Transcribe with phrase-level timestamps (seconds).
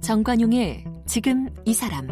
[0.00, 2.06] 정관용의 지금 이 사람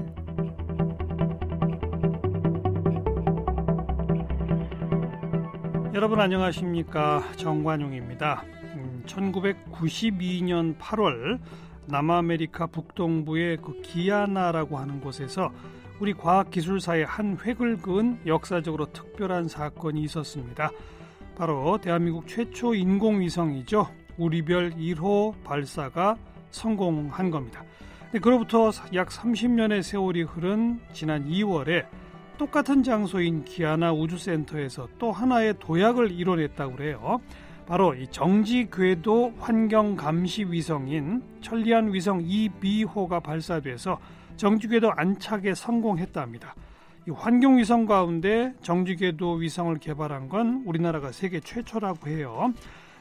[5.95, 8.45] 여러분 안녕하십니까 정관용입니다.
[8.77, 11.39] 음, 1992년 8월
[11.87, 15.53] 남아메리카 북동부의 그 기아나라고 하는 곳에서
[16.03, 20.73] 우리 과학기술사의 한 획을 그은 역사적으로 특별한 사건이 있었습니다.
[21.37, 23.87] 바로 대한민국 최초 인공위성이죠.
[24.19, 26.17] 우리별 1호 발사가
[26.51, 27.63] 성공한 겁니다.
[28.11, 31.87] 네, 그로부터 약 30년의 세월이 흐른 지난 2월에
[32.37, 37.21] 똑같은 장소인 기아나 우주센터에서 또 하나의 도약을 이뤄냈다고 그래요.
[37.65, 44.01] 바로 이 정지 궤도 환경 감시 위성인 천리안 위성 2B호가 발사돼서
[44.43, 46.57] 정지 궤도 안착에 성공했답니다.
[47.07, 52.53] 이 환경 위성 가운데 정지 궤도 위성을 개발한 건 우리나라가 세계 최초라고 해요.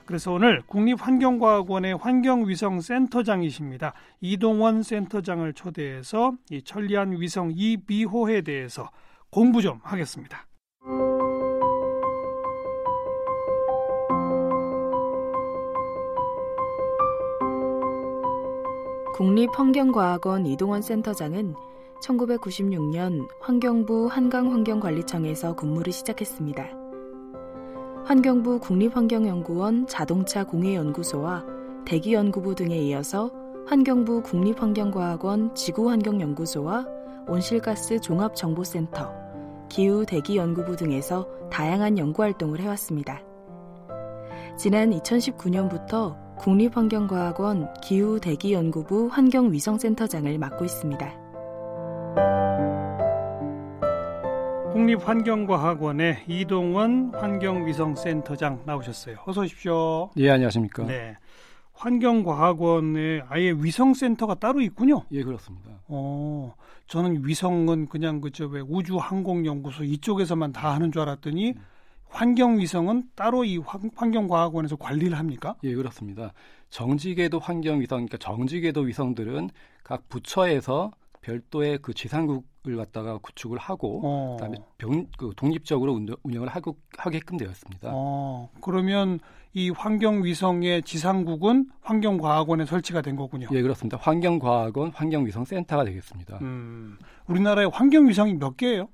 [0.05, 3.93] 그래서 오늘 국립환경과학원의 환경위성센터장이십니다.
[4.19, 8.91] 이동원 센터장을 초대해서 이 천리안 위성 2B호에 대해서
[9.31, 10.45] 공부 좀 하겠습니다.
[19.21, 21.53] 국립환경과학원 이동원 센터장은
[22.03, 26.65] 1996년 환경부 한강환경관리청에서 근무를 시작했습니다.
[28.03, 31.45] 환경부 국립환경연구원 자동차 공해연구소와
[31.85, 33.29] 대기연구부 등에 이어서
[33.67, 36.87] 환경부 국립환경과학원 지구환경연구소와
[37.27, 39.07] 온실가스 종합정보센터,
[39.69, 43.21] 기후대기연구부 등에서 다양한 연구활동을 해왔습니다.
[44.57, 51.13] 지난 2019년부터 국립환경과학원 기후대기연구부 환경위성센터장을 맡고 있습니다.
[54.71, 59.17] 국립환경과학원의 이동원 환경위성센터장 나오셨어요.
[59.27, 60.09] 어서 오십시오.
[60.17, 60.83] 예, 안녕하십니까.
[60.87, 61.15] 네.
[61.73, 65.03] 환경과학원에 아예 위성센터가 따로 있군요.
[65.11, 65.69] 예, 그렇습니다.
[65.87, 66.55] 어,
[66.87, 71.70] 저는 위성은 그냥 그저 왜 우주항공연구소 이쪽에서만 다 하는 줄 알았더니 음.
[72.11, 75.55] 환경위성은 따로 이 환경과학원에서 관리를 합니까?
[75.63, 76.33] 예, 그렇습니다.
[76.69, 79.49] 정지궤도 환경위성, 그러니까 정지궤도 위성들은
[79.83, 84.37] 각 부처에서 별도의 그 지상국을 갖다가 구축을 하고 어.
[84.37, 87.91] 그다음에 병, 그 독립적으로 운영을 하고, 하게끔 되었습니다.
[87.93, 88.49] 어.
[88.61, 89.19] 그러면
[89.53, 93.47] 이 환경위성의 지상국은 환경과학원에 설치가 된 거군요.
[93.51, 93.97] 예, 그렇습니다.
[93.97, 96.39] 환경과학원 환경위성센터가 되겠습니다.
[96.41, 98.87] 음, 우리나라에 환경위성이 몇 개예요?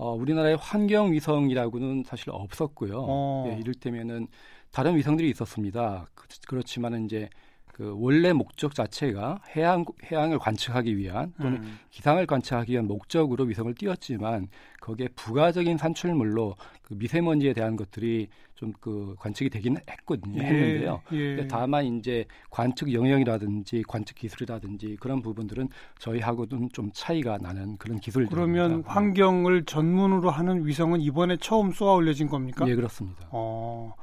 [0.00, 3.04] 어, 우리나라에 환경 위성이라고는 사실 없었고요.
[3.08, 3.44] 어.
[3.48, 4.28] 예, 이를테면은
[4.70, 6.06] 다른 위성들이 있었습니다.
[6.14, 7.28] 그, 그렇지만은 이제
[7.78, 11.78] 그 원래 목적 자체가 해양 해양을 관측하기 위한 또는 음.
[11.90, 14.48] 기상을 관측하기 위한 목적으로 위성을 띄웠지만
[14.80, 20.42] 거기에 부가적인 산출물로 그 미세먼지에 대한 것들이 좀 그 관측이 되긴 했거든요.
[20.42, 21.02] 예, 했는데요.
[21.12, 21.46] 예.
[21.46, 25.68] 다만 이제 관측 영역이라든지 관측 기술이라든지 그런 부분들은
[26.00, 28.34] 저희하고는 좀 차이가 나는 그런 기술들.
[28.34, 32.66] 그러면 환경을 전문으로 하는 위성은 이번에 처음 쏘아 올려진 겁니까?
[32.68, 33.28] 예, 그렇습니다.
[33.30, 33.94] 어.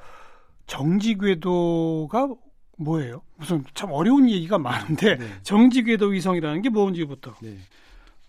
[0.68, 2.30] 정지 궤도가
[2.78, 3.22] 뭐예요?
[3.38, 5.28] 무슨 참 어려운 얘기가 많은데 네.
[5.44, 7.36] 정지 궤도 위성이라는 게 뭔지부터.
[7.42, 7.58] 네.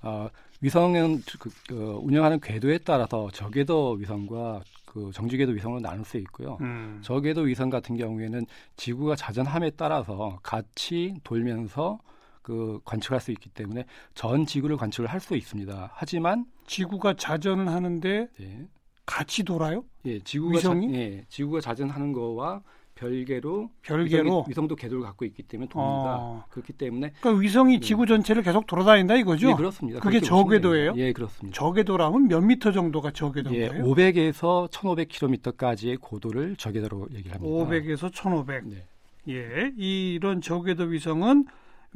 [0.02, 0.28] 아,
[0.60, 6.56] 위성은 그, 그, 운영하는 궤도에 따라서 저궤도 위성과 그 정지궤도 위성으로 나눌 수 있고요.
[6.62, 7.00] 음.
[7.02, 8.46] 저궤도 위성 같은 경우에는
[8.76, 11.98] 지구가 자전함에 따라서 같이 돌면서
[12.40, 13.84] 그 관측할 수 있기 때문에
[14.14, 15.90] 전 지구를 관측을 할 수 있습니다.
[15.92, 18.66] 하지만 지구가 자전을 하는데 네.
[19.04, 19.84] 같이 돌아요?
[20.04, 20.92] 예, 지구가 위성이?
[20.92, 22.62] 자, 예, 지구가 자전하는 거와
[22.96, 26.16] 별개로 별개로 위성, 도 궤도를 갖고 있기 때문에 돕니다.
[26.18, 26.44] 어.
[26.50, 27.80] 그렇기 때문에 그러니까 위성이 네.
[27.80, 29.48] 지구 전체를 계속 돌아다닌다 이거죠?
[29.48, 30.00] 네, 그렇습니다.
[30.00, 30.94] 그게 저궤도예요?
[30.96, 31.56] 예, 그렇습니다.
[31.56, 33.80] 저궤도라면 몇 미터 정도가 저궤도인가요?
[33.80, 37.54] 예, 500에서 1,500km까지의 고도를 저궤도로 얘기를 합니다.
[37.54, 38.66] 500에서 1,500.
[38.66, 38.84] 네.
[39.28, 41.44] 예, 이런 저궤도 위성은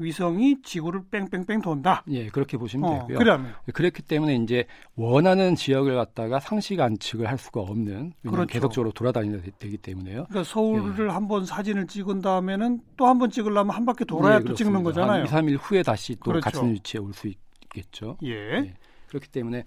[0.01, 2.03] 위성이 지구를 뺑뺑뺑 돈다.
[2.09, 3.19] 예, 그렇게 보시면 어, 되고요.
[3.19, 4.65] 그러면 그렇기 때문에 이제
[4.97, 8.47] 원하는 지역을 갖다가 상시 관측을 할 수가 없는 그렇죠.
[8.47, 10.25] 계속적으로 돌아다녀야 되기 때문에요.
[10.29, 11.13] 그러니까 서울을 예.
[11.13, 15.25] 한번 사진을 찍은 다음에는 또 한 번 찍으려면 한 바퀴 돌아야 예, 또 찍는 거잖아요.
[15.27, 16.45] 한 2, 3일 후에 다시 또 그렇죠.
[16.45, 18.17] 같은 위치에 올 수 있겠죠.
[18.25, 18.31] 예.
[18.31, 18.75] 예.
[19.09, 19.65] 그렇기 때문에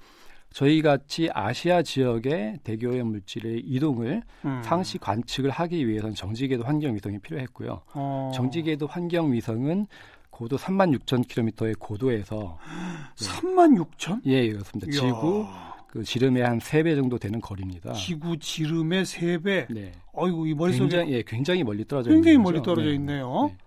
[0.52, 4.62] 저희 같이 아시아 지역의 대기오염 물질의 이동을 음.
[4.64, 7.82] 상시 관측을 하기 위해서는 정지궤도 환경 위성이 필요했고요.
[7.96, 8.32] 어.
[8.36, 9.88] 정지궤도 환경 위성은
[10.34, 12.58] 고도 3만 6천 킬로미터의 고도에서
[13.16, 14.22] 3만 6천?
[14.26, 14.92] 예, 그렇습니다.
[14.92, 15.00] 이야.
[15.00, 15.46] 지구
[15.88, 17.94] 그 지름의 한 3배 정도 되는 거리입니다.
[17.94, 19.72] 지구 지름의 3배?
[19.72, 19.92] 네.
[20.12, 22.96] 어이구, 이 머릿속에 굉장히, 예, 굉장히 멀리 떨어져 굉장히 멀리 떨어져 네.
[22.96, 23.50] 있네요.
[23.52, 23.58] 네.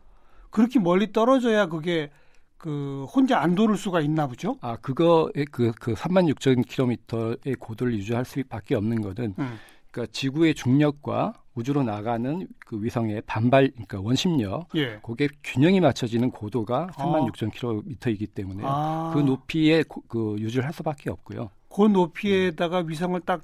[0.50, 2.10] 그렇게 멀리 떨어져야 그게
[2.58, 4.58] 그 혼자 안 도를 수가 있나 보죠?
[4.60, 9.58] 아 그거의 그그 그 3만 6천 킬로미터의 고도를 유지할 수밖에 없는 것은 음.
[9.96, 14.98] 그러니까 지구의 중력과 우주로 나가는 그 위성의 반발 그러니까 원심력 예.
[15.02, 17.30] 그게 균형이 맞춰지는 고도가 3만 아.
[17.32, 21.48] 6천 킬로미터이기 때문에 아, 그 높이에 고- 그 유지를 할 수밖에 없고요.
[21.74, 23.40] 그 높이에다가 위성을 딱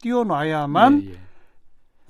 [0.00, 1.18] 띄워놔야만 예, 예.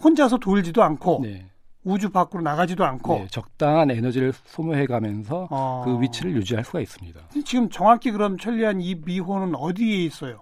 [0.05, 1.47] 혼자서 돌지도 않고 네,
[1.83, 5.83] 우주 밖으로 나가지도 않고 네, 적당한 에너지를 소모해가면서 어.
[5.87, 7.21] 그 위치를 유지할 수가 있습니다.
[7.47, 10.41] 지금 정확히 그럼 천리안 이 미호는 어디에 있어요?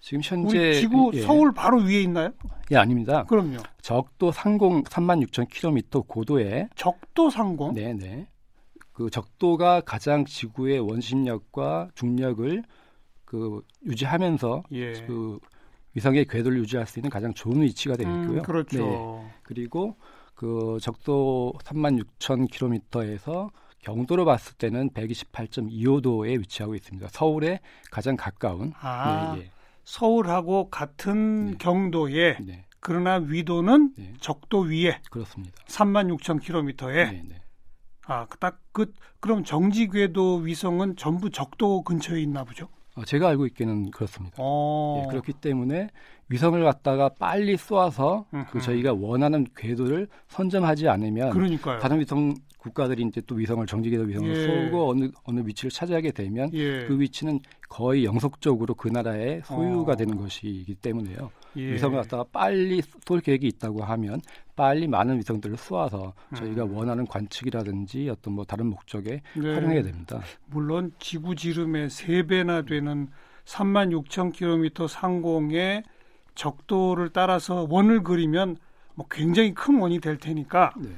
[0.00, 2.30] 지금 현재 우리 지구 예, 서울 바로 위에 있나요?
[2.70, 3.24] 예 아닙니다.
[3.24, 3.58] 그럼요.
[3.82, 7.74] 적도 상공 3만 6천 킬로미터 고도에 적도 상공.
[7.74, 8.28] 네, 네.
[8.92, 12.62] 그 적도가 가장 지구의 원심력과 중력을
[13.24, 14.92] 그 유지하면서 예.
[15.06, 15.38] 그
[15.94, 18.38] 위성의 궤도를 유지할 수 있는 가장 좋은 위치가 되어 있고요.
[18.38, 18.78] 음, 그렇죠.
[18.78, 19.34] 네.
[19.42, 19.96] 그리고
[20.34, 23.50] 그 적도 3만 6천 킬로미터에서
[23.80, 27.08] 경도로 봤을 때는 128.25도에 위치하고 있습니다.
[27.10, 27.60] 서울에
[27.90, 28.72] 가장 가까운.
[28.80, 29.50] 아, 네,
[29.86, 31.56] 서울하고 같은 네.
[31.58, 32.36] 경도에 예.
[32.44, 35.56] 네, 그러나 위도는 네, 적도 위에 그렇습니다.
[35.68, 37.42] 3만 6천 킬로미터에 네, 네.
[38.06, 42.68] 아, 딱그 그럼 정지 궤도 위성은 전부 적도 근처에 있나 보죠?
[42.96, 44.36] 어, 제가 알고 있기는 그렇습니다.
[44.38, 45.02] 어.
[45.04, 45.90] 예, 그렇기 때문에
[46.28, 48.46] 위성을 갖다가 빨리 쏘아서 음흠.
[48.50, 51.78] 그 저희가 원하는 궤도를 선점하지 않으면 그러니까요.
[51.78, 54.46] 다른 위성 국가들이 이제 또 위성을 정지궤도 위성을 예.
[54.70, 56.84] 쏘고 어느 어느 위치를 차지하게 되면 예.
[56.86, 57.38] 그 위치는
[57.68, 59.96] 거의 영속적으로 그 나라의 소유가 어.
[59.96, 61.30] 되는 것이기 때문에요.
[61.58, 61.74] 예.
[61.74, 64.20] 위성을 갖다가 빨리 쏠 계획이 있다고 하면
[64.56, 66.74] 빨리 많은 위성들을 쏘아서 저희가 음.
[66.74, 69.54] 원하는 관측이라든지 어떤 뭐 다른 목적에 네.
[69.54, 70.20] 활용해야 됩니다.
[70.46, 73.08] 물론 지구 지름의 세 배나 되는
[73.44, 75.84] 3만 6천 킬로미터 상공의
[76.36, 78.56] 적도를 따라서 원을 그리면
[78.94, 80.90] 뭐 굉장히 큰 원이 될 테니까 네.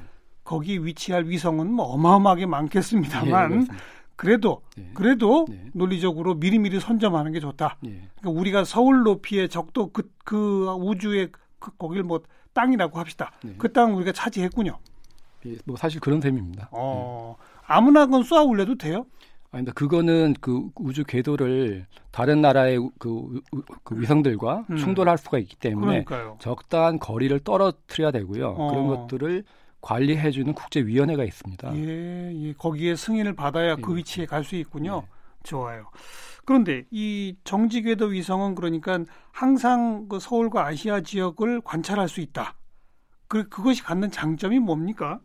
[0.43, 3.75] 거기 위치할 위성은 뭐 어마어마하게 예, 많겠습니다만 그렇습니다.
[4.15, 4.91] 그래도 네.
[4.93, 5.65] 그래도 네.
[5.73, 7.77] 논리적으로 미리미리 선점하는 게 좋다.
[7.85, 7.89] 예.
[8.19, 12.21] 그러니까 우리가 서울 높이의 적도 그, 그 우주의 그 거길 뭐
[12.53, 13.31] 땅이라고 합시다.
[13.43, 13.55] 네.
[13.57, 14.77] 그땅 우리가 차지했군요.
[15.45, 16.69] 예, 뭐 사실 그런 셈입니다.
[16.71, 19.05] 어, 아무나 그건 쏘아 올려도 돼요?
[19.51, 23.41] 아니, 근데 그거는 그 우주 궤도를 다른 나라의 우- 그,
[23.83, 24.77] 그 위성들과 음.
[24.77, 26.37] 충돌할 수가 있기 때문에 그러니까요.
[26.39, 28.49] 적당한 거리를 떨어뜨려야 되고요.
[28.49, 28.67] 어.
[28.69, 29.43] 그런 것들을
[29.81, 31.75] 관리해주는 국제위원회가 있습니다.
[31.77, 33.97] 예, 예, 거기에 승인을 받아야 그 예.
[33.97, 35.01] 위치에 갈 수 있군요.
[35.01, 35.07] 네.
[35.43, 35.89] 좋아요.
[36.45, 38.99] 그런데 이 정지궤도 위성은 그러니까
[39.31, 42.55] 항상 그 서울과 아시아 지역을 관찰할 수 있다.
[43.27, 45.21] 그 그것이 갖는 장점이 뭡니까?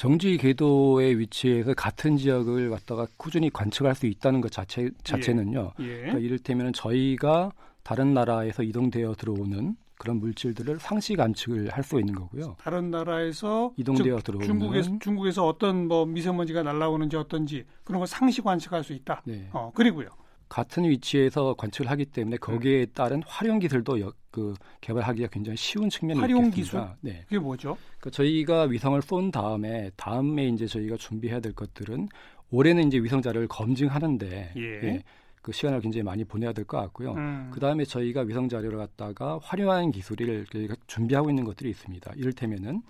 [0.00, 5.72] 정지 궤도의 위치에서 같은 지역을 갖다가 꾸준히 관측할 수 있다는 것 자체 자체는요.
[5.80, 5.96] 예.
[5.98, 7.52] 그러니까 이를테면 저희가
[7.82, 12.56] 다른 나라에서 이동되어 들어오는 그런 물질들을 상시 관측을 할 수 있는 거고요.
[12.58, 18.40] 다른 나라에서 이동되어 즉, 들어오는 중국에서 중국에서 어떤 뭐 미세먼지가 날라오는지 어떤지 그런 걸 상시
[18.40, 19.20] 관측할 수 있다.
[19.26, 19.50] 네.
[19.52, 20.08] 어, 그리고요.
[20.50, 26.20] 같은 위치에서 관측을 하기 때문에 거기에 따른 활용 기술도 여- 그 개발하기가 굉장히 쉬운 측면이
[26.20, 26.96] 활용 있겠습니다.
[27.00, 27.22] 네.
[27.24, 27.76] 그게 뭐죠?
[27.98, 32.08] 그러니까 저희가 위성을 쏜 다음에 다음에 이제 저희가 준비해야 될 것들은
[32.50, 35.02] 올해는 이제 위성 자료를 검증하는데 예.
[35.40, 37.12] 그 시간을 굉장히 많이 보내야 될 것 같고요.
[37.14, 42.12] 음, 그 다음에 저희가 위성 자료를 갖다가 활용하는 기술을 저희가 준비하고 있는 것들이 있습니다.
[42.16, 42.82] 이를테면은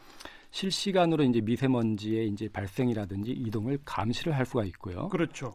[0.50, 5.08] 실시간으로 이제 미세먼지의 이제 발생이라든지 이동을 감시를 할 수가 있고요.
[5.08, 5.54] 그렇죠.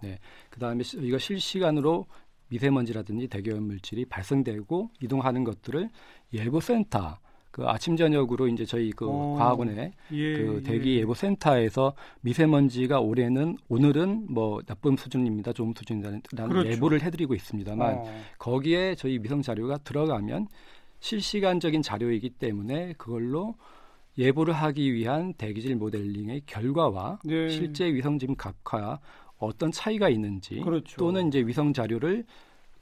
[0.49, 2.05] 그 다음에 저희가 실시간으로
[2.47, 5.89] 미세먼지라든지 대기오염 물질이 발생되고 이동하는 것들을
[6.33, 7.17] 예보 센터
[7.55, 9.35] 그 아침 저녁으로 이제 저희 그 오.
[9.35, 10.63] 과학원의 예, 그 예.
[10.63, 16.69] 대기 예보 센터에서 미세먼지가 올해는 오늘은 뭐 나쁨 수준입니다, 좋은 수준이라는 그렇죠.
[16.69, 20.49] 예보를 해드리고 있습니다만 어, 거기에 저희 위성 자료가 들어가면
[20.99, 23.55] 실시간적인 자료이기 때문에 그걸로
[24.17, 27.49] 예보를 하기 위한 대기질 모델링의 결과와 네.
[27.49, 28.99] 실제 위성 지금 값과
[29.37, 30.97] 어떤 차이가 있는지 그렇죠.
[30.97, 32.25] 또는 이제 위성 자료를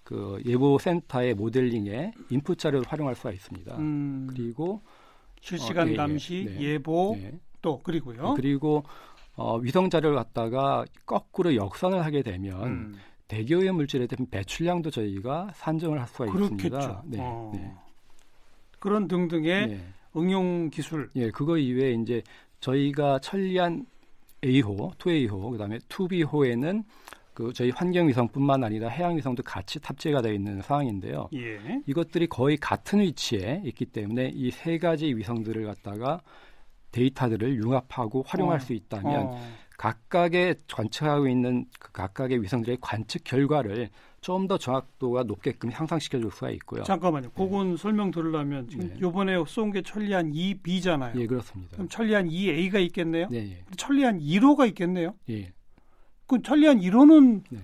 [0.04, 3.78] 그 예보 센터의 모델링에 인풋 자료를 활용할 수가 있습니다.
[3.78, 4.82] 음, 그리고
[5.42, 5.98] 실시간 어, 예, 예.
[5.98, 6.62] 감시, 네.
[6.62, 7.32] 예보 네.
[7.62, 8.34] 또 그리고요.
[8.36, 8.84] 그리고
[9.36, 12.96] 어, 위성 자료를 갖다가 거꾸로 역선을 하게 되면 음,
[13.28, 16.66] 대기오염 물질에 대한 배출량도 저희가 산정을 할 수가 그렇겠죠.
[16.66, 17.04] 있습니다.
[17.06, 17.52] 네, 어.
[17.56, 17.74] 네,
[18.80, 19.94] 그런 등등의 네.
[20.16, 21.10] 응용 기술.
[21.16, 22.22] 예, 그거 이외에 이제
[22.60, 23.86] 저희가 천리안
[24.44, 26.84] A호, 2A호, 그다음에 2B호에는
[27.34, 31.30] 그 저희 환경 위성뿐만 아니라 해양 위성도 같이 탑재가 되어 있는 상황인데요.
[31.34, 31.60] 예.
[31.88, 36.22] 이것들이 거의 같은 위치에 있기 때문에 이 세 가지 위성들을 갖다가
[36.92, 38.60] 데이터들을 융합하고 활용할 어.
[38.60, 39.42] 수 있다면 어,
[39.78, 43.90] 각각의 관측하고 있는 그 각각의 위성들의 관측 결과를
[44.24, 46.84] 좀 더 정확도가 높게끔 향상시켜 줄 수가 있고요.
[46.84, 47.32] 잠깐만요.
[47.32, 48.96] 그건 설명 들으려면 지금 네.
[49.02, 51.20] 요번에 쏜게 천리안 2B잖아요.
[51.20, 51.74] 예, 그렇습니다.
[51.74, 53.28] 그럼 천리안 2A가 있겠네요.
[53.30, 53.66] 네, 예.
[53.76, 55.14] 천리안 1호가 있겠네요.
[55.30, 55.52] 예.
[56.26, 57.60] 그 천리안 1호는 네.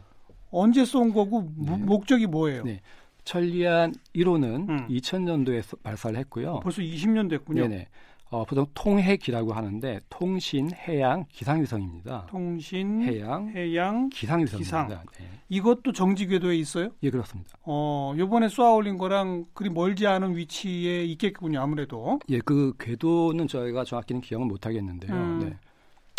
[0.52, 1.78] 언제 쏜 거고 네.
[1.78, 2.64] 목적이 뭐예요?
[2.64, 2.82] 네.
[3.24, 4.88] 천리안 1호는 음.
[4.90, 6.60] 2000년도에 발사를 했고요.
[6.62, 7.68] 벌써 20년 됐군요.
[7.68, 7.88] 네네.
[8.32, 12.28] 어, 보통 통해기라고 하는데 통신, 해양, 기상위성입니다.
[12.30, 14.88] 통신, 해양, 해양, 기상위성입니다.
[14.88, 15.06] 기상.
[15.18, 15.30] 네.
[15.50, 16.90] 이것도 정지 궤도에 있어요?
[17.02, 17.58] 예, 그렇습니다.
[17.64, 22.20] 어, 요번에 쏘아 올린 거랑 그리 멀지 않은 위치에 있겠군요, 아무래도.
[22.30, 25.12] 예, 그 궤도는 저희가 정확히는 기억을 못 하겠는데요.
[25.12, 25.40] 음.
[25.40, 25.58] 네.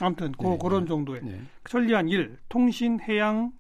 [0.03, 0.89] 아무튼 네, 그런 네.
[0.89, 1.41] 정도의 네.
[1.69, 3.53] 천리안 1 통신, 해양,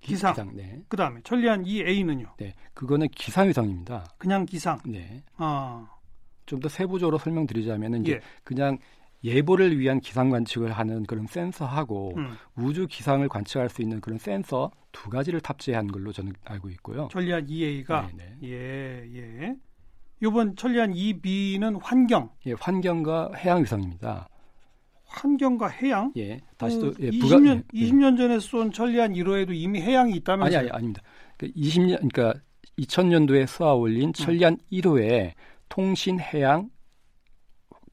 [0.00, 0.32] 기상.
[0.32, 0.80] 기상 네.
[0.88, 2.30] 그다음에 천리안 2A는요?
[2.38, 2.54] 네.
[2.74, 4.04] 그거는 기상위성입니다.
[4.18, 4.80] 그냥 기상.
[4.84, 5.22] 네.
[5.36, 5.86] 아.
[6.48, 8.20] 좀 더 세부적으로 설명드리자면 이제 예.
[8.42, 8.78] 그냥
[9.22, 12.36] 예보를 위한 기상 관측을 하는 그런 센서하고 음.
[12.56, 17.08] 우주 기상을 관측할 수 있는 그런 센서 두 가지를 탑재한 걸로 저는 알고 있고요.
[17.10, 18.08] 천리안 2A가
[18.44, 19.56] 예, 예.
[20.22, 22.30] 이번 천리안 2B는 환경.
[22.46, 24.28] 예, 환경과 해양 위성입니다.
[25.04, 26.12] 환경과 해양?
[26.16, 26.40] 예.
[26.56, 30.58] 다시 또그 예, 20년 예, 20년 전에 쏜 천리안 1호에도 이미 해양이 있다면서요?
[30.58, 31.02] 아니 아니 아닙니다.
[31.36, 32.40] 그 20년 그러니까
[32.78, 34.58] 2000년도에 쏘아 올린 천리안 음.
[34.70, 35.32] 1호에
[35.68, 36.70] 통신, 해양,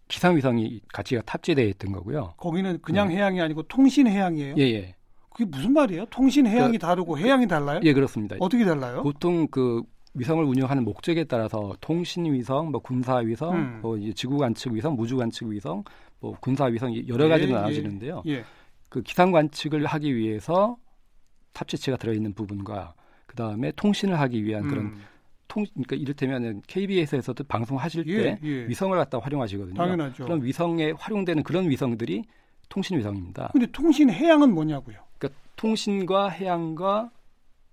[0.08, 2.34] 기상위성이 가치가 탑재되어 있던 거고요.
[2.38, 3.16] 거기는 그냥 네.
[3.16, 4.56] 해양이 아니고 통신 해양이에요?
[4.58, 4.96] 예, 예.
[5.30, 6.06] 그게 무슨 말이에요?
[6.06, 7.80] 통신 해양이 그, 다르고 해양이 달라요?
[7.84, 8.36] 예, 그렇습니다.
[8.40, 9.02] 어떻게 달라요?
[9.04, 9.82] 보통 그
[10.14, 13.80] 위성을 운영하는 목적에 따라서 통신 위성, 뭐 군사 위성, 음.
[13.82, 15.84] 뭐 지구 관측 위성, 무주 관측 위성,
[16.20, 18.24] 뭐 군사 위성 여러 가지로 예, 예, 나눠지는데요.
[18.28, 18.46] 예.
[18.90, 20.78] 그 기상 관측을 하기 위해서
[21.54, 22.94] 탑재체가 들어 있는 부분과
[23.26, 24.70] 그 다음에 통신을 하기 위한 음.
[24.70, 24.96] 그런
[25.48, 28.68] 통 그러니까 이를테면은 KBS에서도 방송하실 예, 때 예.
[28.68, 29.76] 위성을 갖다 활용하시거든요.
[29.76, 30.24] 당연하죠.
[30.24, 32.24] 그런 위성에 활용되는 그런 위성들이
[32.70, 33.50] 통신 위성입니다.
[33.52, 34.98] 근데 통신 해양은 뭐냐고요?
[35.18, 37.12] 그러니까 통신과 해양과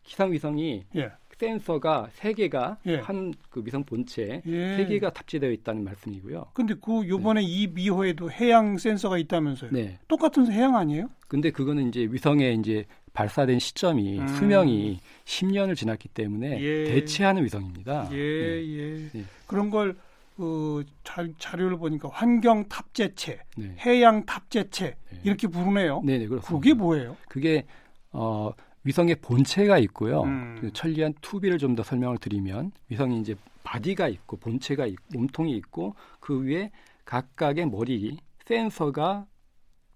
[0.03, 1.11] 기상 위성이 예.
[1.43, 2.97] 센서가 세 개가 예.
[2.99, 4.77] 한그 위성 본체에 예.
[4.77, 6.47] 세 개가 탑재되어 있다는 말씀이고요.
[6.55, 7.47] 근데 그 요번에 네.
[7.47, 9.73] 이 미호에도 해양 센서가 있다면서요?
[9.73, 9.99] 네.
[10.07, 11.11] 똑같은 해양 아니에요?
[11.27, 14.29] 근데 그거는 이제 위성에 이제 발사된 시점이 음.
[14.29, 16.85] 수명이 10년을 지났기 때문에 예.
[16.85, 18.09] 대체하는 위성입니다.
[18.13, 18.69] 예, 네.
[18.69, 19.09] 예.
[19.13, 19.25] 네.
[19.47, 19.97] 그런 걸
[20.39, 23.77] 어, 자, 자료를 보니까 환경 탑재체, 네.
[23.81, 25.19] 해양 탑재체 네.
[25.25, 26.03] 이렇게 부르네요.
[26.05, 26.49] 네, 네, 그렇습니다.
[26.59, 27.17] 그게 뭐예요?
[27.29, 27.67] 그게
[28.13, 28.51] 어
[28.85, 30.23] 위성의 본체가 있고요.
[30.23, 30.57] 음.
[30.61, 35.95] 그 천리안 투비를 좀 더 설명을 드리면 위성이 이제 바디가 있고 본체가 있고 몸통이 있고
[36.19, 36.71] 그 위에
[37.05, 38.17] 각각의 머리
[38.47, 39.27] 센서가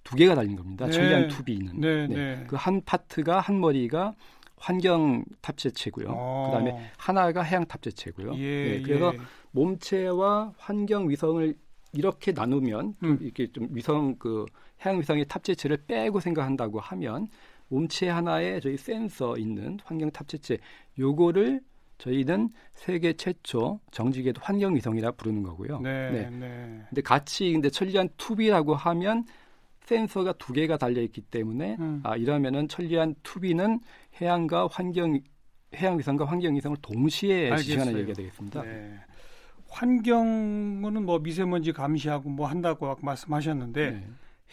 [0.07, 0.87] 두 개가 달린 겁니다.
[0.87, 0.93] 네.
[0.93, 1.81] 천리안 2B는.
[1.81, 2.15] 네, 네.
[2.15, 2.45] 네.
[2.47, 4.15] 그한 파트가 한 머리가
[4.57, 6.07] 환경 탑재체고요.
[6.09, 6.51] 어.
[6.51, 8.37] 그다음에 하나가 해양 탑재체고요.
[8.37, 9.19] 예, 네, 그래서 예.
[9.51, 11.55] 몸체와 환경 위성을
[11.93, 13.19] 이렇게 나누면 음.
[13.21, 14.47] 이렇게 좀 위성 그
[14.85, 17.27] 해양 위성의 탑재체를 빼고 생각한다고 하면
[17.67, 20.59] 몸체 하나에 저희 센서 있는 환경 탑재체
[21.01, 21.61] 요거를
[21.99, 25.81] 저희는 세계 최초 정지궤도 환경 위성이라 부르는 거고요.
[25.81, 26.11] 네.
[26.13, 26.31] 네.
[26.31, 26.83] 네.
[26.91, 29.25] 근데 같이 근데 천리안 투비라고 하면
[29.87, 32.01] 센서가 두 개가 달려 있기 때문에 음.
[32.03, 33.81] 아 이러면은 천리안 투비는
[34.21, 35.21] 해양과 환경
[35.75, 37.63] 해양 위성과 환경 위성을 동시에 알겠어요.
[37.63, 38.63] 지시하는 얘기가 되겠습니다.
[38.63, 38.99] 네.
[39.69, 44.09] 환경은 뭐 미세먼지 감시하고 뭐 한다고 말씀하셨는데 네.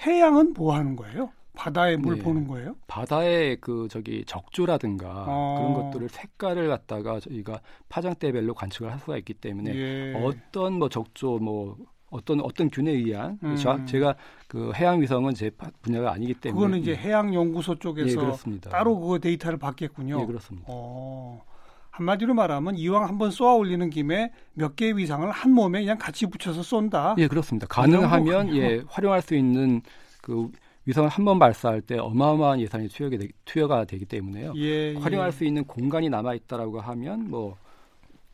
[0.06, 1.32] 해양은 뭐 하는 거예요?
[1.56, 2.24] 바다에 물 네.
[2.24, 2.76] 보는 거예요?
[2.88, 5.56] 바다의 그 저기 적조라든가 어.
[5.58, 10.14] 그런 것들을 색깔을 갖다가 저희가 파장대별로 관측을 할 수가 있기 때문에 예.
[10.16, 11.78] 어떤 뭐 적조 뭐
[12.14, 13.56] 어떤 어떤 균에 의한 음.
[13.56, 14.16] 저, 제가
[14.48, 15.50] 그 해양 위성은 제
[15.82, 20.22] 분야가 아니기 때문에 그거는 이제 해양 연구소 쪽에서 예, 따로 그 데이터를 받겠군요.
[20.22, 20.68] 예, 그렇습니다.
[20.70, 21.42] 어.
[21.90, 26.64] 한마디로 말하면 이왕 한번 쏘아 올리는 김에 몇 개의 위상을 한 몸에 그냥 같이 붙여서
[26.64, 27.16] 쏜다.
[27.18, 27.68] 예, 그렇습니다.
[27.68, 29.82] 가능하면 예, 활용할 수 있는
[30.22, 30.50] 그
[30.86, 34.54] 위성을 한 번 발사할 때 어마어마한 예산이 투여가, 되기, 투여가 되기 때문에요.
[34.56, 35.32] 예, 활용할 예.
[35.32, 37.58] 수 있는 공간이 남아 있다라고 하면 뭐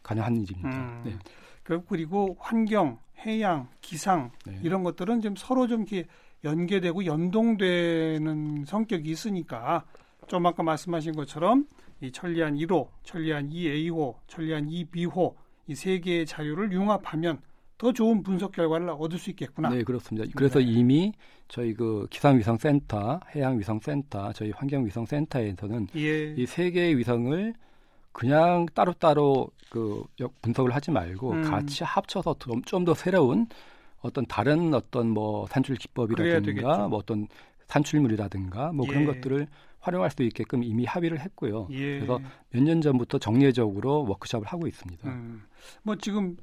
[0.03, 0.69] 가능한 일입니다.
[0.69, 1.01] 음.
[1.05, 1.17] 네.
[1.87, 4.59] 그리고 환경, 해양, 기상 네.
[4.63, 6.07] 이런 것들은 좀 서로 좀 이렇게
[6.43, 9.83] 연계되고 연동되는 성격이 있으니까
[10.27, 11.67] 좀 아까 말씀하신 것처럼
[12.01, 15.35] 이 천리안 1호, 천리안 2A호, 천리안 2B호
[15.67, 17.39] 이 세 개의 자료를 융합하면
[17.77, 19.69] 더 좋은 분석 결과를 얻을 수 있겠구나.
[19.69, 20.29] 네, 그렇습니다.
[20.35, 20.65] 그래서 네.
[20.65, 21.13] 이미
[21.47, 26.33] 저희 그 기상위성센터, 해양위성센터, 저희 환경위성센터에서는 예.
[26.33, 27.53] 이세 개의 위성을
[28.11, 30.03] 그냥 따로따로 그
[30.41, 31.41] 분석을 하지 말고 음.
[31.43, 32.35] 같이 합쳐서
[32.65, 33.47] 좀더 새로운
[34.01, 37.27] 어떤 다른 어떤 뭐 산출 기법이라든가 뭐 어떤
[37.67, 38.89] 산출물이라든가 뭐 예.
[38.91, 39.47] 그런 것들을
[39.79, 41.67] 활용할 수 있게끔 이미 합의를 했고요.
[41.71, 41.99] 예.
[41.99, 42.19] 그래서
[42.51, 45.07] 몇 년 전부터 정례적으로 워크숍을 하고 있습니다.
[45.09, 45.43] 음.
[45.83, 46.35] 뭐 지금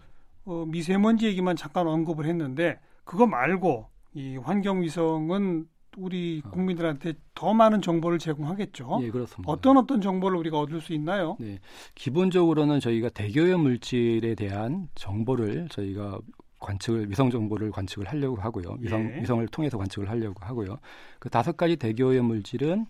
[0.44, 6.50] 어, 미세먼지 얘기만 잠깐 언급을 했는데 그거 말고 이 환경 위성은 우리 어.
[6.50, 9.00] 국민들한테 더 많은 정보를 제공하겠죠.
[9.02, 9.50] 예, 그렇습니다.
[9.50, 11.36] 어떤 어떤 정보를 우리가 얻을 수 있나요?
[11.40, 11.58] 네,
[11.94, 16.18] 기본적으로는 저희가 대기오염 물질에 대한 정보를 저희가
[16.60, 18.76] 관측을 위성 정보를 관측을 하려고 하고요.
[18.80, 19.20] 위성 예.
[19.20, 20.78] 위성을 통해서 관측을 하려고 하고요.
[21.18, 22.86] 그 다섯 가지 대기오염 물질은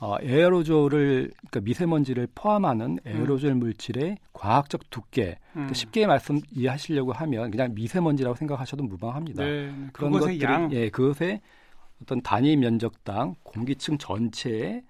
[0.00, 3.10] 어, 에어로졸을 그러니까 미세먼지를 포함하는 음.
[3.10, 3.58] 에어로졸 음.
[3.58, 5.66] 물질의 과학적 두께 음.
[5.68, 9.44] 그 쉽게 말씀 이해하시려고 하면 그냥 미세먼지라고 생각하셔도 무방합니다.
[9.44, 9.86] 네, 네.
[9.92, 10.70] 그런 것들이 양.
[10.72, 11.40] 예, 그것의
[12.02, 14.82] 어떤 단위 면적당 공기층 전체의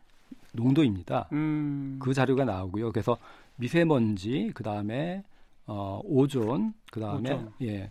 [0.52, 1.28] 농도입니다.
[1.32, 1.98] 음.
[2.00, 2.92] 그 자료가 나오고요.
[2.92, 3.16] 그래서
[3.56, 5.22] 미세먼지 그 다음에
[5.66, 7.90] 어, 오존 그 다음에 예.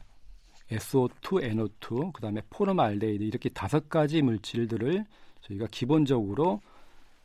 [0.71, 5.05] SO2, NO2, 그 다음에 포름알데히드 이렇게 다섯 가지 물질들을
[5.41, 6.61] 저희가 기본적으로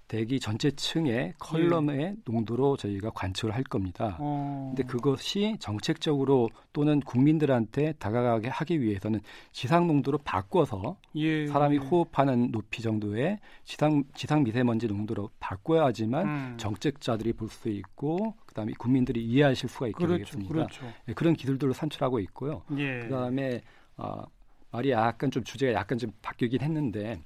[0.08, 2.16] 대기 전체 층의 column의 예.
[2.24, 4.16] 농도로 저희가 관측을 할 겁니다.
[4.18, 4.72] 어.
[4.74, 9.20] 근데 그것이 정책적으로 또는 국민들한테 다가가게 하기 위해서는
[9.52, 11.46] 지상 농도로 바꿔서 예.
[11.46, 16.54] 사람이 호흡하는 높이 정도의 지상 지상 미세먼지 농도로 바꿔야지만 음.
[16.56, 20.52] 정책자들이 볼 수 있고 그다음에 국민들이 이해하실 수가 있게 그렇죠, 되겠습니다.
[20.52, 20.86] 그렇죠.
[21.06, 22.62] 네, 그런 기술들을 산출하고 있고요.
[22.76, 23.00] 예.
[23.00, 23.62] 그다음에
[23.96, 24.22] 어,
[24.70, 27.20] 말이 약간 좀 주제가 약간 좀 바뀌긴 했는데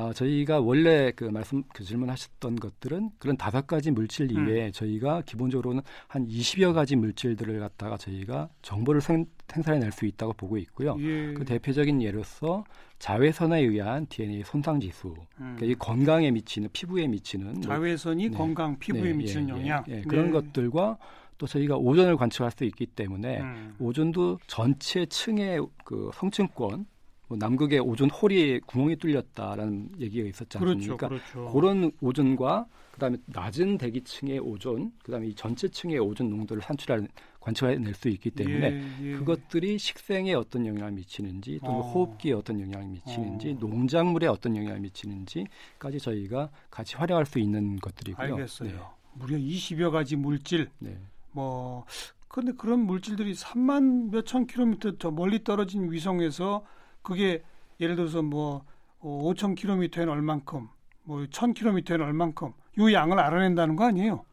[0.00, 4.72] 아, 저희가 원래 그 말씀 그 질문하셨던 것들은 그런 다섯 가지 물질 이외에 음.
[4.72, 10.96] 저희가 기본적으로는 한 20여 가지 물질들을 갖다가 저희가 정보를 생, 생산해낼 수 있다고 보고 있고요.
[11.00, 11.34] 예.
[11.34, 12.64] 그 대표적인 예로서
[12.98, 15.56] 자외선에 의한 DNA 손상 지수, 음.
[15.56, 18.36] 그러니까 이 건강에 미치는 피부에 미치는 뭐 자외선이 네.
[18.36, 20.32] 건강 피부에 네, 미치는 예, 예 영향 예, 그런 네.
[20.32, 20.96] 것들과
[21.36, 23.74] 또 저희가 오존을 관측할 수 있기 때문에 음.
[23.78, 26.86] 오존도 전체 층의 그 성층권
[27.30, 30.96] 뭐 남극의 오존 홀이 구멍이 뚫렸다라는 얘기가 있었지 않습니까?
[31.08, 31.52] 그렇죠, 그렇죠.
[31.52, 37.06] 그런 오존과 그다음에 낮은 대기층의 오존, 그다음에 이 전체층의 오존 농도를 산출할
[37.38, 39.12] 관측해낼 수 있기 때문에 예, 예.
[39.12, 41.82] 그것들이 식생에 어떤 영향을 미치는지 또는 어.
[41.82, 43.56] 호흡기에 어떤 영향을 미치는지 어.
[43.60, 48.34] 농작물에 어떤 영향을 미치는지까지 저희가 같이 활용할 수 있는 것들이고요.
[48.34, 48.70] 알겠어요.
[48.70, 48.76] 네.
[49.14, 50.68] 무려 20여 가지 물질.
[50.80, 50.98] 네.
[51.30, 51.86] 뭐
[52.26, 56.64] 근데 그런 물질들이 3만 몇천 킬로미터 더 멀리 떨어진 위성에서
[57.02, 57.42] 그게
[57.80, 58.64] 예를 들어서 뭐
[59.00, 60.68] 5,000km에는 어, 얼만큼,
[61.04, 64.24] 뭐 1,000km에는 얼만큼 요 양을 알아낸다는 거 아니에요?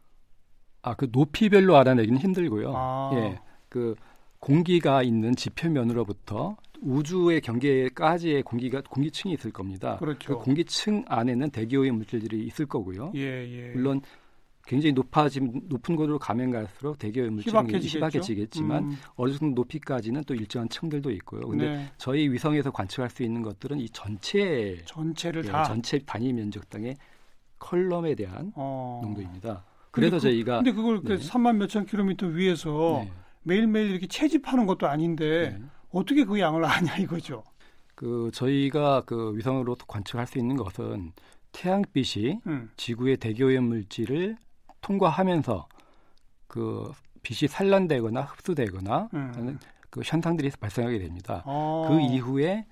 [0.82, 2.72] 아, 그 높이별로 알아내기는 힘들고요.
[2.74, 3.10] 아.
[3.14, 3.40] 예.
[3.68, 3.94] 그
[4.38, 9.96] 공기가 있는 지표면으로부터 우주의 경계까지의 공기가 공기층이 있을 겁니다.
[9.96, 10.38] 그렇죠.
[10.38, 13.12] 그 공기층 안에는 대기오염 물질들이 있을 거고요.
[13.16, 13.70] 예, 예.
[13.70, 14.00] 물론
[14.68, 18.98] 굉장히 높아진 높은 곳으로 가면 갈수록 대기오염 물질이 희박해지겠지만 음.
[19.16, 21.48] 어느 정도 높이까지는 또 일정한 층들도 있고요.
[21.48, 21.92] 근데 네.
[21.96, 26.98] 저희 위성에서 관측할 수 있는 것들은 이 전체 전체를 예, 다 전체 단위 면적 땅의
[27.58, 29.00] 컬럼에 대한 어.
[29.02, 29.64] 농도입니다.
[29.90, 31.16] 그래서 그, 저희가 근데 그걸 네.
[31.16, 33.12] 3만 몇천 킬로미터 위에서 네.
[33.44, 35.64] 매일매일 이렇게 채집하는 것도 아닌데 네.
[35.90, 37.42] 어떻게 그 양을 아냐 이거죠.
[37.94, 41.12] 그 저희가 그 위성으로 관측할 수 있는 것은
[41.52, 42.70] 태양빛이 음.
[42.76, 44.36] 지구의 대기오염 물질을
[44.80, 45.68] 통과하면서
[46.46, 46.90] 그
[47.22, 49.32] 빛이 산란되거나 흡수되거나 음.
[49.34, 49.58] 하는
[49.90, 51.42] 그 현상들이 발생하게 됩니다.
[51.46, 51.86] 어.
[51.88, 52.66] 그 이후에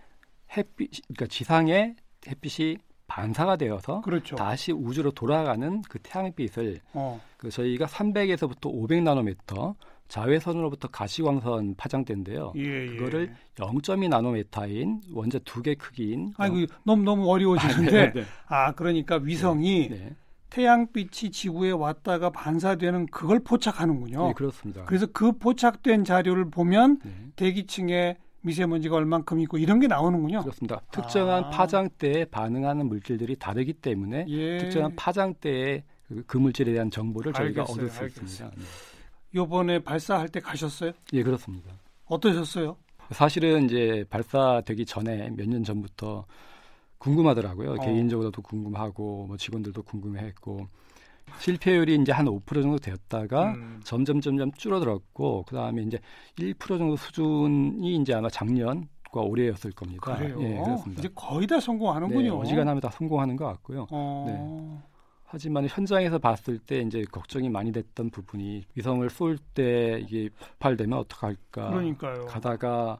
[0.56, 4.36] 햇빛, 그러니까 지상에 햇빛이 반사가 되어서 그렇죠.
[4.36, 7.20] 다시 우주로 돌아가는 그 태양빛을 어.
[7.36, 9.74] 그 저희가 300에서부터 500 나노미터
[10.08, 12.52] 자외선으로부터 가시광선 파장대인데요.
[12.56, 12.86] 예, 예.
[12.96, 18.24] 그거를 0.2 나노미터인 원자 두 개 크기인 아이고 너무 너무 어려워지는데 아, 네, 네.
[18.46, 20.16] 아 그러니까 위성이 네, 네.
[20.60, 24.28] 태양빛이 지구에 왔다가 반사되는 그걸 포착하는군요.
[24.28, 24.86] 네, 그렇습니다.
[24.86, 27.10] 그래서 그 포착된 자료를 보면 네.
[27.36, 30.40] 대기층에 미세먼지가 얼만큼 있고 이런 게 나오는군요.
[30.40, 30.80] 그렇습니다.
[30.90, 31.50] 특정한 아.
[31.50, 34.58] 파장대에 반응하는 물질들이 다르기 때문에 예.
[34.58, 38.24] 특정한 파장대의 그, 그, 물질에 대한 정보를 저희가 알겠어요, 얻을 수 알겠어요.
[38.24, 38.56] 있습니다.
[38.56, 38.64] 네.
[39.34, 40.92] 요번에 발사할 때 가셨어요?
[41.12, 41.70] 예, 그렇습니다.
[42.06, 42.76] 어떠셨어요?
[43.10, 46.24] 사실은 이제 발사되기 전에 몇 년 전부터
[46.98, 47.72] 궁금하더라고요.
[47.72, 47.74] 어.
[47.74, 50.68] 개인적으로도 궁금하고 뭐 직원들도 궁금해했고
[51.38, 53.80] 실패율이 이제 한 5% 정도 되었다가 음.
[53.85, 55.98] 점점 점점 줄어들었고 그 다음에 이제
[56.38, 60.16] 1% 정도 수준이 이제 아마 작년 과 올해였을 겁니다.
[60.16, 60.37] 그래요.
[60.40, 61.00] 예, 그렇습니다.
[61.00, 62.22] 이제 거의 다 성공하는군요.
[62.22, 63.87] 네, 어지간하면 다 성공하는 것 같고요.
[63.90, 64.24] 어.
[64.26, 64.90] 네.
[65.24, 70.28] 하지만 현장에서 봤을 때 이제 걱정이 많이 됐던 부분이 위성을 쏠 때 이게
[70.59, 71.70] 폭발되면 어떡할까?
[71.70, 72.26] 그러니까요.
[72.26, 72.98] 가다가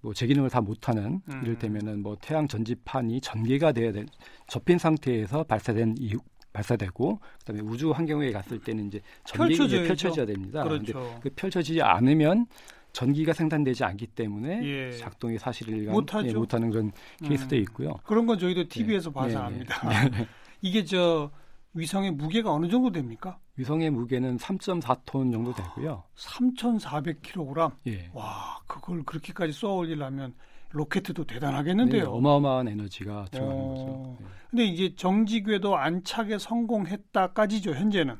[0.00, 1.40] 뭐 제 기능을 다 못하는 음.
[1.42, 4.06] 이를테면은 뭐 태양 전지판이 전개가 돼야 된
[4.46, 6.18] 접힌 상태에서 발사된 이후
[6.52, 10.62] 발사되고 그다음에 우주 환경에 갔을 때는 이제 전기가 이제 펼쳐져야 됩니다.
[10.64, 11.20] 그런데 그렇죠.
[11.20, 12.46] 그 펼쳐지지 않으면
[12.92, 14.92] 전기가 생산되지 않기 때문에 예.
[14.92, 16.28] 작동이 사실을 못하죠.
[16.28, 16.90] 예, 못하는 그런
[17.24, 17.60] 케이스도 음.
[17.62, 17.94] 있고요.
[18.04, 19.14] 그런 건 저희도 TV에서 네.
[19.14, 19.44] 봐서 네.
[19.44, 19.88] 압니다.
[20.10, 20.26] 네.
[20.62, 21.30] 이게 저
[21.74, 23.38] 위성의 무게가 어느 정도 됩니까?
[23.56, 26.04] 위성의 무게는 3.4톤 정도 되고요.
[26.16, 27.72] 3,400kg.
[27.88, 28.10] 예.
[28.12, 30.34] 와, 그걸 그렇게까지 쏘아 올리려면
[30.70, 32.02] 로켓도 대단하겠는데요.
[32.04, 33.68] 네, 어마어마한 에너지가 들어가는 어...
[33.68, 34.16] 거죠.
[34.20, 34.26] 네.
[34.50, 38.16] 근데 이제 정지궤도 안착에 성공했다까지죠, 현재는.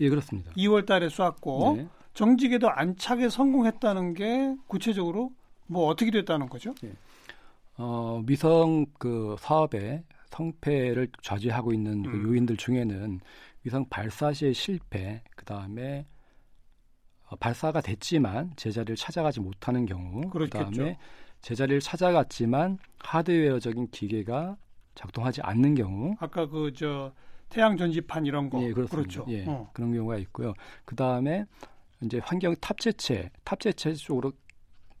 [0.00, 0.52] 예, 그렇습니다.
[0.52, 1.88] 2월 달에 쐈고 네.
[2.14, 5.30] 정직에도 안착에 성공했다는 게 구체적으로
[5.66, 6.74] 뭐 어떻게 됐다는 거죠?
[6.82, 6.92] 네.
[7.78, 12.22] 어, 위성 그 사업에 성패를 좌지하고 있는 그 음.
[12.22, 13.20] 그 요인들 중에는
[13.64, 16.06] 위성 발사 시의 실패, 그 다음에
[17.28, 20.98] 어, 발사가 됐지만 제자리를 찾아가지 못하는 경우, 그 다음에
[21.42, 24.56] 제자리를 찾아갔지만 하드웨어적인 기계가
[24.94, 27.12] 작동하지 않는 경우, 아까 그 저
[27.48, 29.24] 태양 전지판 이런 거, 예, 그렇죠.
[29.28, 29.70] 예, 어.
[29.72, 30.52] 그런 경우가 있고요.
[30.84, 31.44] 그 다음에
[32.02, 34.32] 이제 환경 탑재체, 탑재체 쪽으로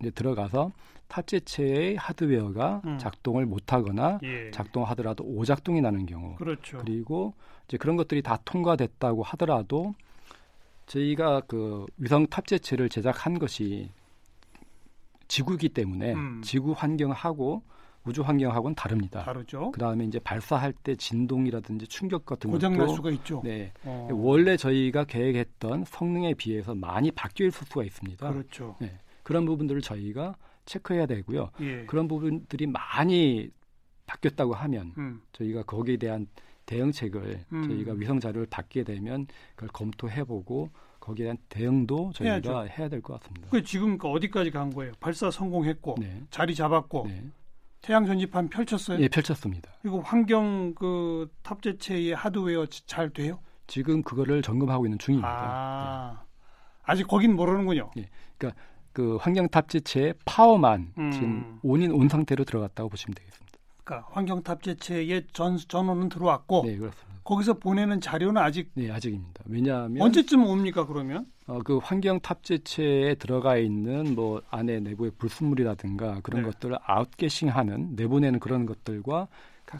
[0.00, 0.72] 이제 들어가서
[1.08, 2.98] 탑재체의 하드웨어가 음.
[2.98, 4.50] 작동을 못하거나 예.
[4.50, 6.78] 작동하더라도 오작동이 나는 경우 그렇죠.
[6.78, 7.34] 그리고
[7.66, 9.94] 이제 그런 것들이 다 통과됐다고 하더라도
[10.86, 13.90] 저희가 그 위성 탑재체를 제작한 것이
[15.28, 16.40] 지구이기 때문에 음.
[16.42, 17.62] 지구 환경하고
[18.04, 19.24] 우주 환경하고는 다릅니다.
[19.24, 19.72] 다르죠.
[19.72, 23.42] 그다음에 이제 발사할 때 진동이라든지 충격 같은 고장 날 수가 있죠.
[23.44, 23.72] 네.
[23.84, 24.08] 어.
[24.12, 28.32] 원래 저희가 계획했던 성능에 비해서 많이 있을 수가 있습니다.
[28.32, 28.76] 그렇죠.
[28.80, 28.96] 네.
[29.26, 30.36] 그런 부분들을 저희가
[30.66, 31.50] 체크해야 되고요.
[31.60, 31.84] 예.
[31.86, 33.50] 그런 부분들이 많이
[34.06, 35.20] 바뀌었다고 하면 음.
[35.32, 36.28] 저희가 거기에 대한
[36.66, 37.62] 대응책을 음.
[37.68, 42.66] 저희가 위성 자료를 받게 되면 그걸 검토해보고 거기에 대한 대응도 저희가 해야죠.
[42.78, 43.48] 해야 될 것 같습니다.
[43.50, 44.92] 그 지금 그 어디까지 간 거예요?
[45.00, 46.22] 발사 성공했고 네.
[46.30, 47.24] 자리 잡았고 네.
[47.82, 49.00] 태양 전지판 펼쳤어요?
[49.00, 49.72] 예, 펼쳤습니다.
[49.82, 53.40] 그리고 환경 그 탑재체의 하드웨어 잘 돼요?
[53.66, 55.28] 지금 그거를 점검하고 있는 중입니다.
[55.28, 56.26] 아, 네.
[56.84, 57.90] 아직 거긴 모르는군요.
[57.96, 58.08] 예,
[58.38, 58.60] 그러니까
[58.96, 61.10] 그 환경 탑재체의 파워만 음.
[61.10, 63.58] 지금 온인 온 상태로 들어갔다고 보시면 되겠습니다.
[63.84, 67.20] 그러니까 환경 탑재체의 전 전원은 들어왔고 네, 그렇습니다.
[67.22, 69.44] 거기서 보내는 자료는 아직 네, 아직입니다.
[69.44, 71.26] 왜냐하면 언제쯤 옵니까 그러면?
[71.46, 76.48] 어, 그 환경 탑재체에 들어가 있는 뭐 안에 내부의 불순물이라든가 그런 네.
[76.48, 79.28] 것들을 아웃게싱하는 내보내는 그런 것들과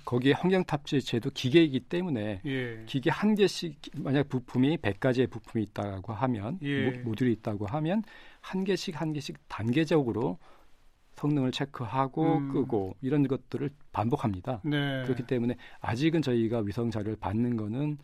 [0.05, 2.83] 거기에 환경 탑재체도 기계이기 때문에 예.
[2.87, 6.91] 기계 한 개씩 만약 부품이 100가지의 부품이 있다고 하면 예.
[6.91, 8.03] 모듈이 있다고 하면
[8.41, 10.39] 한 개씩 한 개씩 단계적으로
[11.15, 12.53] 성능을 체크하고 음.
[12.53, 14.61] 끄고 이런 것들을 반복합니다.
[14.65, 15.03] 네.
[15.05, 17.99] 그렇기 때문에 아직은 저희가 위성 자료를 받는 거는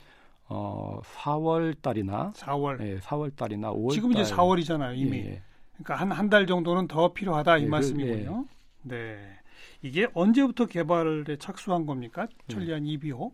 [0.48, 5.18] 어 4월 달이나 4월 예, 4월 달이나 5월 지금 이제 4월이잖아요, 이미.
[5.18, 5.24] 예.
[5.32, 5.42] 예.
[5.74, 8.46] 그러니까 한 한 달 정도는 더 필요하다 이 예, 그, 말씀이군요.
[8.82, 9.38] 그, 네.
[9.82, 12.26] 이게 언제부터 개발에 착수한 겁니까?
[12.48, 12.96] 천리안 네.
[12.96, 13.32] 2비호?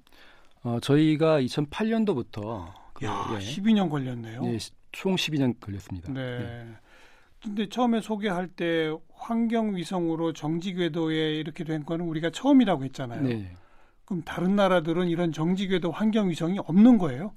[0.65, 4.43] 어, 저희가 2008년도부터 그, 야, 예, 12년 걸렸네요.
[4.45, 4.59] 예,
[4.93, 6.13] 총 12년 걸렸습니다.
[6.13, 6.21] 네.
[6.21, 6.67] 예.
[7.43, 13.23] 근데 처음에 소개할 때 환경 위성으로 정지 궤도에 이렇게 된 거는 우리가 처음이라고 했잖아요.
[13.23, 13.53] 네.
[14.05, 17.35] 그럼 다른 나라들은 이런 정지 궤도 환경 위성이 없는 거예요?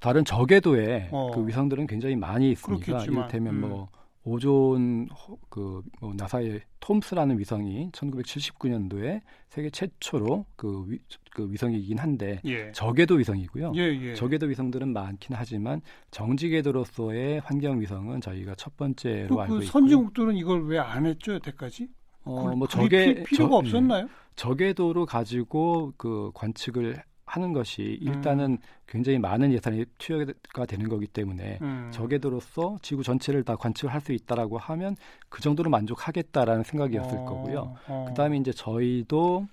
[0.00, 1.30] 다른 저궤도에 어.
[1.32, 2.84] 그 위성들은 굉장히 많이 있습니다.
[2.84, 3.60] 그렇겠지만, 이를테면 음.
[3.60, 3.88] 뭐
[4.24, 5.08] 오존
[5.48, 10.98] 그 뭐 나사의 톰스라는 위성이 1979년도에 세계 최초로 그, 위,
[11.32, 12.72] 그 위성이긴 한데 예.
[12.72, 13.72] 저궤도 위성이고요.
[13.76, 14.14] 예, 예.
[14.14, 15.80] 저궤도 위성들은 많긴 하지만
[16.10, 21.34] 정지궤도로서의 환경 위성은 저희가 첫 번째로 그 알고 그 있고 선진국들은 이걸 왜 안 했죠
[21.34, 21.88] 여태까지?
[22.24, 24.08] 어, 뭐 저궤 필요가 저, 없었나요?
[24.36, 28.58] 저궤도로 가지고 그 관측을 하는 것이 일단은 음.
[28.88, 31.90] 굉장히 많은 예산이 투여가 되는 거기 때문에 음.
[31.92, 34.96] 저궤도로서 지구 전체를 다 관측을 할수 있다라고 하면
[35.28, 37.24] 그 정도로 만족하겠다라는 생각이었을 어.
[37.24, 37.76] 거고요.
[37.86, 38.06] 어.
[38.08, 39.46] 그다음에 이제 저희도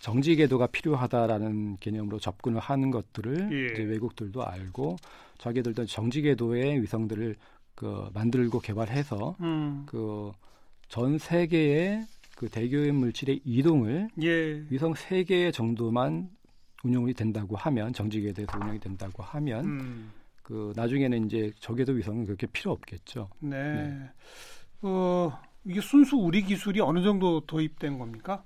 [0.00, 3.72] 정지 궤도가 필요하다라는 개념으로 접근을 하는 것들을 예.
[3.72, 4.96] 이제 외국들도 알고
[5.38, 7.34] 자기들도 정지 궤도의 위성들을
[7.74, 9.86] 그 만들고 개발해서 음.
[9.86, 14.64] 그전 세계의 그 대기오염 물질의 이동을 예.
[14.70, 16.30] 위성 세개 정도만
[16.84, 20.12] 운영이 된다고 하면 정직에 대해서 운영이 된다고 하면 음.
[20.42, 23.28] 그 나중에는 이제 저궤도 위성은 그렇게 필요 없겠죠.
[23.40, 23.88] 네.
[23.88, 24.10] 네.
[24.82, 28.44] 어, 이게 순수 우리 기술이 어느 정도 도입된 겁니까?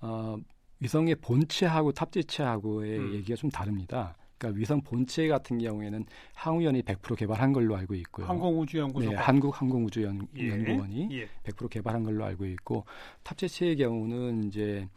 [0.00, 0.36] 어,
[0.80, 3.14] 위성의 본체하고 탑재체하고의 음.
[3.14, 4.16] 얘기가 좀 다릅니다.
[4.40, 8.26] 그러니까 위성 본체 같은 경우에는 항우연이 100% 개발한 걸로 알고 있고요.
[8.26, 9.10] 항공우주연구소.
[9.10, 11.28] 네, 한국 항공우주연구원이 예.
[11.44, 12.86] 100% 개발한 걸로 알고 있고
[13.22, 14.88] 탑재체의 경우는 이제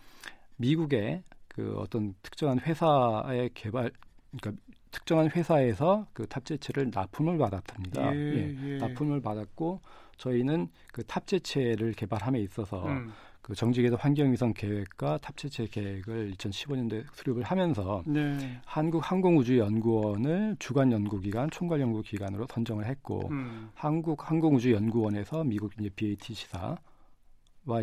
[0.56, 3.92] 미국의 그 어떤 특정한 회사의 개발
[4.32, 4.62] 그러니까
[4.92, 8.16] 특정한 회사에서 그 탑재체를 납품을 받았답니다.
[8.16, 8.78] 예, 예, 예.
[8.78, 9.82] 납품을 받았고
[10.18, 13.12] 저희는 그 탑재체를 개발함에 있어서 음.
[13.42, 18.62] 그 정직에도 환경위성 계획과 탑재체 계획을 2015년도에 수립을 하면서 네.
[18.66, 23.70] 한국항공우주연구원을 주관 연구기관, 총괄 연구기관으로 선정을 했고 음.
[23.74, 26.78] 한국항공우주연구원에서 미국 이제 BATC사와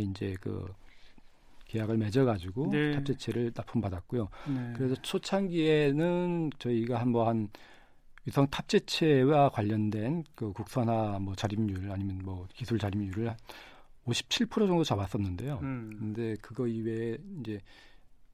[0.00, 0.66] 이제 그
[1.70, 2.92] 계약을 맺어가지고 네.
[2.92, 4.28] 탑재체를 납품받았고요.
[4.48, 4.72] 네.
[4.76, 7.48] 그래서 초창기에는 저희가 한번 한
[8.26, 13.34] 위성 탑재체와 관련된 그 국산화 뭐 자립률 아니면 뭐 기술 자립률을
[14.06, 15.60] 57% 정도 잡았었는데요.
[15.62, 15.96] 음.
[15.98, 17.60] 근데 그거 이외에 이제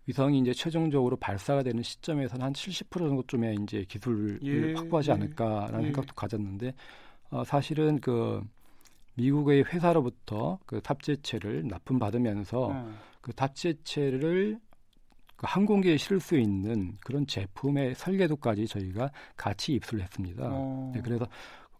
[0.06, 5.80] 위성이 이제 최종적으로 발사가 되는 시점에서는 한 70% 정도쯤에 이제 기술을 예, 확보하지 예, 않을까라는
[5.80, 5.84] 예.
[5.86, 6.74] 생각도 가졌는데
[7.30, 8.42] 어, 사실은 그
[9.16, 12.96] 미국의 회사로부터 그 탑재체를 납품받으면서 음.
[13.20, 14.58] 그 탑재체를
[15.36, 20.44] 그 항공기에 실을 수 있는 그런 제품의 설계도까지 저희가 같이 입수를 했습니다.
[20.50, 20.92] 어.
[20.94, 21.26] 네, 그래서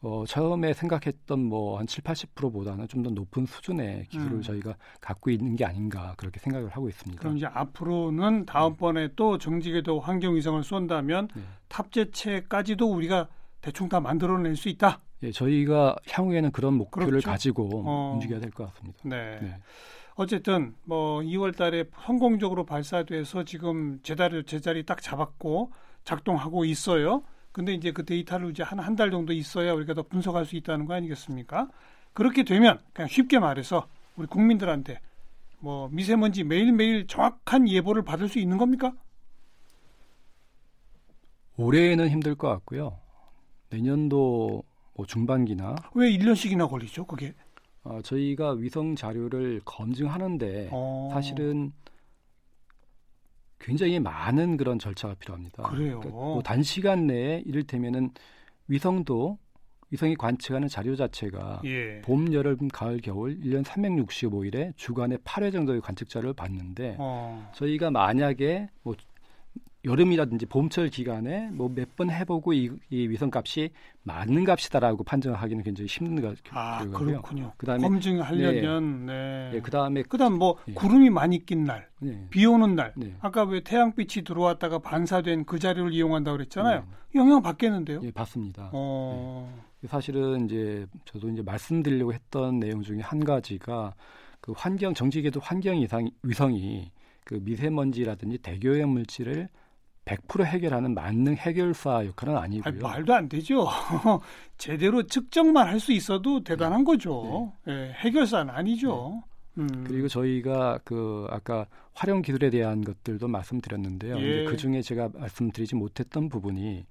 [0.03, 4.42] 어, 처음에 생각했던 뭐 한 7, 80%보다는 좀 더 높은 수준의 기술을 음.
[4.42, 7.18] 저희가 갖고 있는 게 아닌가 그렇게 생각을 하고 있습니다.
[7.20, 9.12] 그럼 이제 앞으로는 다음번에 네.
[9.16, 11.42] 또 정직에도 환경위성을 쏜다면 네.
[11.68, 13.29] 탑재체까지도 우리가
[13.67, 15.01] 대충 다 만들어낼 수 있다.
[15.25, 17.29] 예, 저희가 향후에는 그런 목표를 그렇죠?
[17.29, 18.13] 가지고 어.
[18.15, 18.97] 움직여야 될 것 같습니다.
[19.03, 19.41] 네.
[19.43, 19.59] 네.
[20.15, 25.73] 어쨌든 뭐 2월 달에 성공적으로 발사돼서 지금 제자리 제자리 딱 잡았고
[26.05, 27.25] 작동하고 있어요.
[27.51, 30.87] 근데 이제 그 데이터를 이제 한 한 달 정도 있어야 우리가 더 분석할 수 있다는
[30.87, 31.69] 거 아니겠습니까?
[32.13, 35.01] 그렇게 되면 그냥 쉽게 말해서 우리 국민들한테
[35.59, 38.93] 뭐 미세먼지 매일매일 정확한 예보를 받을 수 있는 겁니까?
[41.57, 42.99] 올해에는 힘들 것 같고요.
[43.71, 44.63] 내년도
[44.95, 47.35] 뭐 중반기나 왜 1년씩이나 걸리죠, 그게?
[47.83, 51.11] 어, 저희가 위성 자료를 검증하는데 어.
[51.13, 51.73] 사실은
[53.59, 55.63] 굉장히 많은 그런 절차가 필요합니다.
[55.65, 56.01] 그래요.
[56.01, 58.11] 그러니까 뭐 단시간 내에 이를테면은
[58.69, 59.39] 위성도
[59.91, 62.01] 위성이 관측하는 자료 자체가 예.
[62.03, 67.51] 봄, 여름, 가을, 겨울 1년 365일에 주간에 8회 정도의 관측 자료를 봤는데 어.
[67.55, 68.95] 저희가 만약에 뭐
[69.87, 73.70] 여름이라든지 봄철 기간에 뭐 몇 번 해보고 이, 이 위성 값이
[74.03, 77.53] 맞는 값이다라고 판정하기는 굉장히 힘든 거 아, 그렇군요.
[77.57, 79.51] 그다음에 검증하려면 네.
[79.53, 79.61] 네.
[79.61, 80.75] 그다음에 그다음 뭐 예.
[80.75, 82.27] 구름이 많이 낀 날, 네.
[82.31, 82.92] 비 오는 날.
[82.96, 83.14] 네.
[83.20, 86.81] 아까 왜 태양빛이 들어왔다가 반사된 그 자료를 이용한다고 그랬잖아요.
[86.81, 87.18] 네.
[87.18, 88.01] 영향 받겠는데요?
[88.03, 88.70] 예, 받습니다.
[88.72, 89.51] 어...
[89.81, 89.88] 네.
[89.88, 93.94] 사실은 이제 저도 이제 말씀드리려고 했던 내용 중에 한 가지가
[94.40, 96.90] 그 환경 정지계도 환경 이상 위성이
[97.25, 99.49] 그 미세먼지라든지 대기오염 물질을
[100.07, 102.73] 100% 해결하는 만능 해결사 역할은 아니고요.
[102.73, 103.66] 아니, 말도 안 되죠.
[104.57, 106.85] 제대로 측정만 할 수 있어도 대단한 네.
[106.85, 107.53] 거죠.
[107.64, 107.75] 네.
[107.75, 109.23] 네, 해결사는 아니죠.
[109.55, 109.62] 네.
[109.62, 109.85] 음.
[109.87, 114.19] 그리고 저희가 그 아까 활용 기술에 대한 것들도 말씀드렸는데요.
[114.19, 114.45] 예.
[114.45, 116.87] 그 중에 제가 말씀드리지 못했던 부분이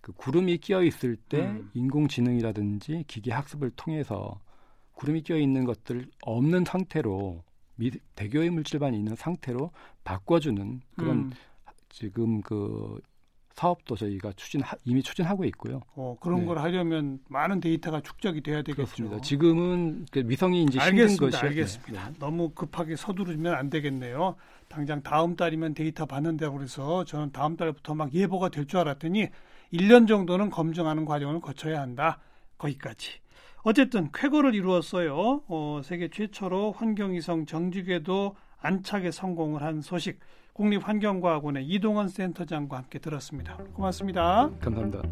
[0.00, 1.70] 그 구름이 끼어 있을 때 음.
[1.74, 4.40] 인공지능이라든지 기계 학습을 통해서
[4.94, 7.42] 구름이 끼어 있는 것들 없는 상태로
[7.76, 9.70] 미, 대교의 물질만 있는 상태로
[10.04, 11.30] 바꿔주는 그런 음.
[11.88, 12.98] 지금 그
[13.54, 15.80] 사업도 저희가 추진 이미 추진하고 있고요.
[15.96, 16.46] 어, 그런 네.
[16.46, 18.76] 걸 하려면 많은 데이터가 축적이 돼야 되겠죠.
[18.76, 19.20] 그렇습니다.
[19.20, 21.12] 지금은 그 위성이 이제 알겠습니다.
[21.12, 22.08] 힘든 것이 알겠습니다.
[22.10, 22.14] 네.
[22.20, 24.36] 너무 급하게 서두르면 안 되겠네요.
[24.68, 29.26] 당장 다음 달이면 데이터 받는다고 그래서 저는 다음 달부터 막 예보가 될 줄 알았더니
[29.72, 32.20] 1년 정도는 검증하는 과정을 거쳐야 한다.
[32.58, 33.10] 거기까지.
[33.62, 35.42] 어쨌든 쾌거를 이루었어요.
[35.48, 40.20] 어, 세계 최초로 환경위성 정직에도 안착에 성공을 한 소식.
[40.58, 43.56] 국립환경과학원의 이동원 센터장과 함께 들었습니다.
[43.74, 44.50] 고맙습니다.
[44.60, 45.02] 감사합니다.